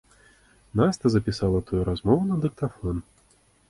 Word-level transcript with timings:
Наста 0.81 1.13
запісала 1.17 1.63
тую 1.71 1.81
размову 1.93 2.21
на 2.35 2.43
дыктафон. 2.45 3.09